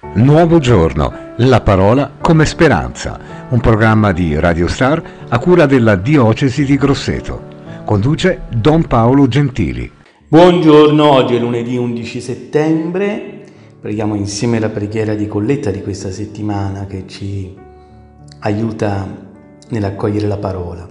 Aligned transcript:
Nuovo 0.00 0.60
giorno, 0.60 1.12
la 1.38 1.60
parola 1.60 2.12
come 2.20 2.46
speranza, 2.46 3.18
un 3.48 3.58
programma 3.58 4.12
di 4.12 4.38
Radio 4.38 4.68
Star 4.68 5.02
a 5.28 5.38
cura 5.40 5.66
della 5.66 5.96
Diocesi 5.96 6.64
di 6.64 6.76
Grosseto. 6.76 7.42
Conduce 7.84 8.42
Don 8.48 8.86
Paolo 8.86 9.26
Gentili. 9.26 9.90
Buongiorno, 10.28 11.04
oggi 11.04 11.34
è 11.34 11.40
lunedì 11.40 11.76
11 11.76 12.20
settembre. 12.20 13.44
Preghiamo 13.80 14.14
insieme 14.14 14.60
la 14.60 14.68
preghiera 14.68 15.14
di 15.14 15.26
colletta 15.26 15.72
di 15.72 15.82
questa 15.82 16.12
settimana 16.12 16.86
che 16.86 17.04
ci 17.08 17.56
aiuta 18.38 19.04
nell'accogliere 19.70 20.28
la 20.28 20.38
parola. 20.38 20.88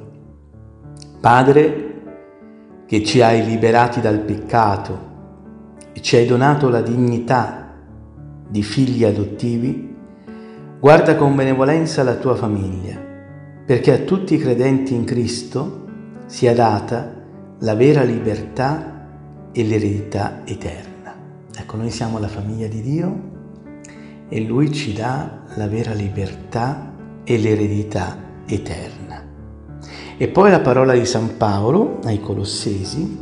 Padre, 1.22 1.94
che 2.86 3.04
ci 3.06 3.22
hai 3.22 3.46
liberati 3.46 4.02
dal 4.02 4.20
peccato 4.20 5.00
e 5.94 6.02
ci 6.02 6.18
hai 6.18 6.26
donato 6.26 6.68
la 6.68 6.82
dignità 6.82 7.67
di 8.50 8.64
figli 8.64 9.04
adottivi, 9.04 9.96
guarda 10.80 11.16
con 11.16 11.36
benevolenza 11.36 12.04
la 12.04 12.16
tua 12.16 12.36
famiglia, 12.36 12.98
perché 13.66 13.92
a 13.92 13.98
tutti 14.00 14.36
i 14.36 14.38
credenti 14.38 14.94
in 14.94 15.03
Cristo 15.03 15.86
sia 16.28 16.53
data 16.53 17.14
la 17.59 17.75
vera 17.75 18.03
libertà 18.03 19.50
e 19.52 19.64
l'eredità 19.64 20.42
eterna. 20.45 21.16
Ecco, 21.56 21.78
noi 21.78 21.90
siamo 21.90 22.20
la 22.20 22.28
famiglia 22.28 22.68
di 22.68 22.81
Dio 22.81 23.22
e 24.30 24.42
Lui 24.42 24.72
ci 24.72 24.94
dà 24.94 25.40
la 25.56 25.68
vera 25.68 25.94
libertà 25.94 26.94
e 27.23 27.38
l'eredità 27.38 28.18
eterna. 28.45 29.25
E 30.18 30.28
poi 30.28 30.52
la 30.52 30.59
parola 30.59 30.94
di 30.94 31.06
San 31.06 31.38
Paolo 31.38 32.00
ai 32.03 32.20
Colossesi. 32.22 33.20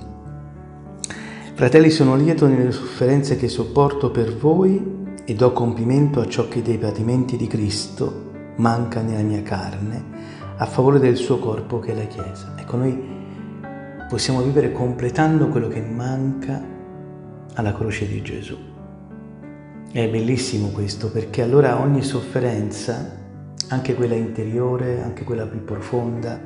Fratelli, 1.54 1.90
sono 1.90 2.16
lieto 2.16 2.48
nelle 2.48 2.72
sofferenze 2.72 3.38
che 3.38 3.48
sopporto 3.48 4.12
per 4.12 4.36
voi 4.36 5.04
e 5.26 5.34
do 5.34 5.52
compimento 5.52 6.20
a 6.20 6.28
ciò 6.28 6.48
che 6.48 6.62
dei 6.62 6.78
patimenti 6.78 7.36
di 7.36 7.48
Cristo 7.48 8.54
manca 8.58 9.02
nella 9.02 9.24
mia 9.24 9.42
carne 9.42 10.04
a 10.58 10.66
favore 10.66 11.00
del 11.00 11.16
suo 11.16 11.40
corpo 11.40 11.80
che 11.80 11.92
è 11.92 11.96
la 11.96 12.06
Chiesa. 12.06 12.54
Ecco, 12.58 12.78
noi 12.78 13.14
possiamo 14.08 14.42
vivere 14.42 14.72
completando 14.72 15.50
quello 15.50 15.68
che 15.68 15.82
manca 15.82 16.64
alla 17.56 17.74
croce 17.74 18.08
di 18.08 18.22
Gesù. 18.22 18.56
È 19.92 20.10
bellissimo 20.10 20.70
questo 20.70 21.10
perché 21.10 21.42
allora 21.42 21.80
ogni 21.80 22.04
sofferenza, 22.04 23.18
anche 23.70 23.96
quella 23.96 24.16
interiore, 24.16 25.02
anche 25.02 25.24
quella 25.24 25.48
più 25.48 25.64
profonda, 25.64 26.40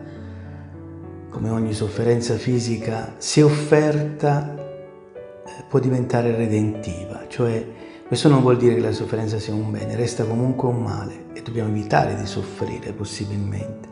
come 1.30 1.50
ogni 1.50 1.74
sofferenza 1.74 2.36
fisica, 2.36 3.16
se 3.18 3.44
offerta 3.44 4.56
eh, 4.56 5.64
può 5.68 5.80
diventare 5.80 6.36
redentiva, 6.36 7.26
cioè 7.28 7.66
questo 8.10 8.28
non 8.28 8.42
vuol 8.42 8.58
dire 8.58 8.74
che 8.74 8.82
la 8.82 8.92
sofferenza 8.92 9.38
sia 9.38 9.54
un 9.54 9.70
bene, 9.70 9.96
resta 9.96 10.26
comunque 10.26 10.68
un 10.68 10.82
male 10.82 11.26
e 11.34 11.44
dobbiamo 11.44 11.70
evitare 11.70 12.16
di 12.16 12.26
soffrire 12.26 12.92
possibilmente. 12.92 13.88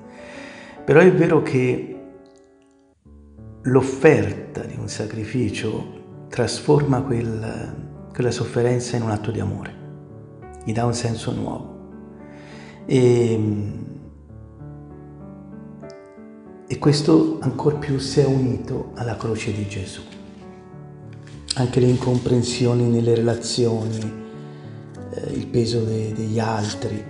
Però 0.84 1.00
è 1.02 1.14
vero 1.14 1.44
che 1.44 2.02
l'offerta 3.62 4.64
di 4.64 4.76
un 4.76 4.90
sacrificio 4.90 6.26
trasforma 6.30 7.04
quel, 7.04 8.08
quella 8.12 8.32
sofferenza 8.32 8.96
in 8.96 9.04
un 9.04 9.12
atto 9.12 9.30
di 9.30 9.40
amore, 9.40 9.76
gli 10.64 10.74
dà 10.74 10.84
un 10.84 10.96
senso 10.96 11.32
nuovo. 11.32 11.76
E, 12.88 13.40
e 16.66 16.80
questo 16.80 17.38
ancor 17.42 17.78
più 17.78 18.00
si 18.00 18.20
è 18.20 18.26
unito 18.26 18.94
alla 18.96 19.16
croce 19.16 19.54
di 19.54 19.68
Gesù. 19.68 20.17
Anche 21.60 21.80
le 21.80 21.88
incomprensioni 21.88 22.84
nelle 22.84 23.16
relazioni, 23.16 23.98
eh, 25.10 25.34
il 25.34 25.48
peso 25.48 25.80
de, 25.80 26.14
degli 26.14 26.38
altri, 26.38 27.04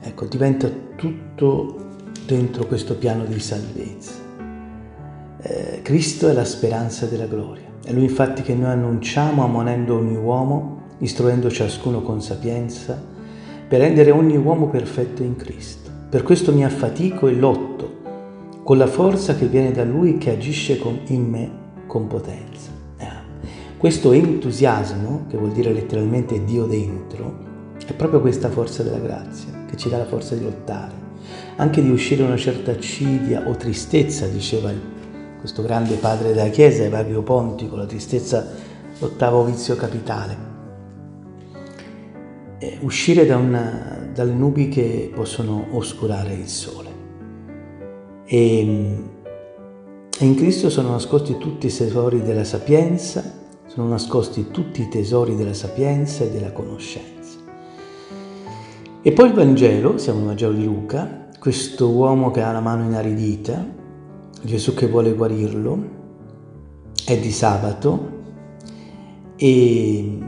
ecco, 0.00 0.24
diventa 0.24 0.70
tutto 0.96 1.76
dentro 2.24 2.64
questo 2.64 2.94
piano 2.96 3.26
di 3.26 3.38
salvezza. 3.38 4.12
Eh, 5.42 5.80
Cristo 5.82 6.28
è 6.28 6.32
la 6.32 6.46
speranza 6.46 7.04
della 7.04 7.26
gloria. 7.26 7.64
È 7.84 7.92
lui 7.92 8.04
infatti 8.04 8.40
che 8.40 8.54
noi 8.54 8.70
annunciamo 8.70 9.44
ammonendo 9.44 9.98
ogni 9.98 10.16
uomo, 10.16 10.84
istruendo 11.00 11.50
ciascuno 11.50 12.00
con 12.00 12.22
sapienza, 12.22 12.98
per 13.68 13.80
rendere 13.80 14.12
ogni 14.12 14.38
uomo 14.38 14.68
perfetto 14.70 15.22
in 15.22 15.36
Cristo. 15.36 15.90
Per 16.08 16.22
questo 16.22 16.54
mi 16.54 16.64
affatico 16.64 17.28
e 17.28 17.34
lotto, 17.34 17.98
con 18.64 18.78
la 18.78 18.86
forza 18.86 19.34
che 19.34 19.44
viene 19.44 19.72
da 19.72 19.84
Lui 19.84 20.16
che 20.16 20.30
agisce 20.30 20.80
in 21.08 21.28
me 21.28 21.50
con 21.86 22.06
potenza. 22.06 22.69
Eh. 23.80 23.82
Questo 23.82 24.12
entusiasmo, 24.12 25.24
che 25.28 25.38
vuol 25.38 25.52
dire 25.52 25.72
letteralmente 25.72 26.44
Dio 26.44 26.66
dentro, 26.66 27.48
è 27.86 27.94
proprio 27.94 28.20
questa 28.20 28.50
forza 28.50 28.82
della 28.82 28.98
grazia, 28.98 29.64
che 29.66 29.76
ci 29.76 29.88
dà 29.88 29.96
la 29.96 30.04
forza 30.04 30.34
di 30.34 30.44
lottare, 30.44 30.92
anche 31.56 31.82
di 31.82 31.90
uscire 31.90 32.22
una 32.22 32.36
certa 32.36 32.72
accidia 32.72 33.48
o 33.48 33.56
tristezza, 33.56 34.26
diceva 34.26 34.70
questo 35.38 35.62
grande 35.62 35.94
padre 35.94 36.34
della 36.34 36.50
Chiesa, 36.50 36.84
Evagrio 36.84 37.22
Pontico, 37.22 37.76
la 37.76 37.86
tristezza, 37.86 38.46
l'ottavo 38.98 39.44
vizio 39.44 39.74
capitale. 39.76 40.48
E 42.58 42.76
uscire 42.82 43.24
da 43.24 43.38
una, 43.38 44.10
dalle 44.12 44.34
nubi 44.34 44.68
che 44.68 45.10
possono 45.14 45.68
oscurare 45.70 46.34
il 46.34 46.48
sole. 46.48 46.88
E, 48.26 48.98
e 50.18 50.24
in 50.26 50.34
Cristo 50.34 50.68
sono 50.68 50.90
nascosti 50.90 51.38
tutti 51.38 51.66
i 51.68 51.74
tesori 51.74 52.20
della 52.20 52.44
sapienza, 52.44 53.39
sono 53.72 53.86
nascosti 53.86 54.50
tutti 54.50 54.82
i 54.82 54.88
tesori 54.88 55.36
della 55.36 55.54
sapienza 55.54 56.24
e 56.24 56.30
della 56.30 56.50
conoscenza. 56.50 57.38
E 59.00 59.12
poi 59.12 59.28
il 59.28 59.32
Vangelo, 59.32 59.96
siamo 59.96 60.18
nel 60.18 60.28
Vangelo 60.28 60.52
di 60.54 60.64
Luca, 60.64 61.28
questo 61.38 61.88
uomo 61.88 62.32
che 62.32 62.42
ha 62.42 62.50
la 62.50 62.58
mano 62.58 62.82
inaridita, 62.82 63.64
Gesù 64.42 64.74
che 64.74 64.88
vuole 64.88 65.12
guarirlo, 65.12 65.98
è 67.04 67.16
di 67.16 67.30
sabato 67.30 68.18
e, 69.36 70.18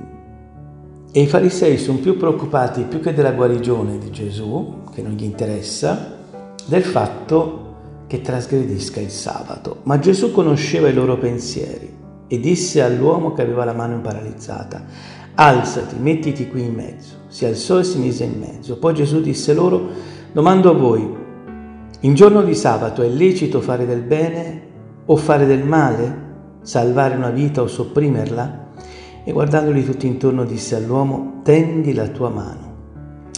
e 1.10 1.20
i 1.20 1.26
farisei 1.26 1.78
sono 1.78 1.98
più 1.98 2.16
preoccupati 2.16 2.84
più 2.84 3.00
che 3.00 3.12
della 3.12 3.32
guarigione 3.32 3.98
di 3.98 4.12
Gesù, 4.12 4.82
che 4.94 5.02
non 5.02 5.14
gli 5.14 5.24
interessa, 5.24 6.16
del 6.64 6.84
fatto 6.84 7.74
che 8.06 8.20
trasgredisca 8.20 9.00
il 9.00 9.10
sabato. 9.10 9.78
Ma 9.82 9.98
Gesù 9.98 10.30
conosceva 10.30 10.88
i 10.88 10.94
loro 10.94 11.18
pensieri 11.18 12.01
e 12.32 12.40
disse 12.40 12.80
all'uomo 12.80 13.34
che 13.34 13.42
aveva 13.42 13.66
la 13.66 13.74
mano 13.74 14.00
paralizzata, 14.00 14.82
alzati, 15.34 15.96
mettiti 15.98 16.48
qui 16.48 16.62
in 16.62 16.72
mezzo. 16.72 17.16
Si 17.26 17.44
alzò 17.44 17.78
e 17.78 17.84
si 17.84 17.98
mise 17.98 18.24
in 18.24 18.38
mezzo. 18.38 18.78
Poi 18.78 18.94
Gesù 18.94 19.20
disse 19.20 19.52
loro, 19.52 19.88
domando 20.32 20.70
a 20.70 20.72
voi, 20.72 21.14
in 22.00 22.14
giorno 22.14 22.40
di 22.40 22.54
sabato 22.54 23.02
è 23.02 23.08
lecito 23.08 23.60
fare 23.60 23.84
del 23.84 24.00
bene 24.00 24.62
o 25.04 25.14
fare 25.16 25.44
del 25.44 25.62
male, 25.62 26.20
salvare 26.62 27.16
una 27.16 27.28
vita 27.28 27.60
o 27.60 27.66
sopprimerla? 27.66 28.70
E 29.24 29.30
guardandoli 29.30 29.84
tutti 29.84 30.06
intorno 30.06 30.46
disse 30.46 30.74
all'uomo, 30.74 31.40
tendi 31.42 31.92
la 31.92 32.08
tua 32.08 32.30
mano. 32.30 32.76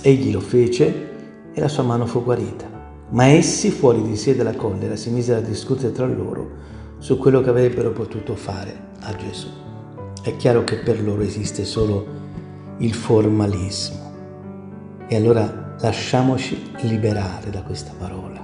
Egli 0.02 0.30
lo 0.30 0.38
fece 0.38 1.10
e 1.52 1.60
la 1.60 1.66
sua 1.66 1.82
mano 1.82 2.06
fu 2.06 2.22
guarita. 2.22 2.66
Ma 3.10 3.24
essi, 3.24 3.72
fuori 3.72 4.02
di 4.02 4.14
sé 4.14 4.36
della 4.36 4.54
collera, 4.54 4.94
si 4.94 5.10
misero 5.10 5.40
a 5.40 5.42
discutere 5.42 5.90
tra 5.90 6.06
loro 6.06 6.73
su 7.04 7.18
quello 7.18 7.42
che 7.42 7.50
avrebbero 7.50 7.90
potuto 7.90 8.34
fare 8.34 8.74
a 9.02 9.14
Gesù. 9.14 9.48
È 10.22 10.34
chiaro 10.36 10.64
che 10.64 10.76
per 10.76 11.02
loro 11.02 11.20
esiste 11.20 11.66
solo 11.66 12.06
il 12.78 12.94
formalismo. 12.94 14.12
E 15.06 15.14
allora 15.14 15.76
lasciamoci 15.82 16.70
liberare 16.80 17.50
da 17.50 17.60
questa 17.60 17.92
parola 17.98 18.42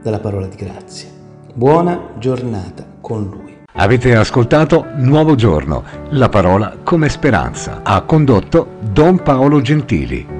dalla 0.00 0.20
parola 0.20 0.46
di 0.46 0.54
grazia. 0.54 1.08
Buona 1.52 2.12
giornata 2.16 2.86
con 3.00 3.24
Lui. 3.24 3.58
Avete 3.72 4.14
ascoltato 4.14 4.86
Nuovo 4.98 5.34
Giorno, 5.34 5.82
la 6.10 6.28
parola 6.28 6.76
come 6.84 7.08
speranza. 7.08 7.80
Ha 7.82 8.02
condotto 8.02 8.76
Don 8.92 9.20
Paolo 9.20 9.60
Gentili. 9.60 10.39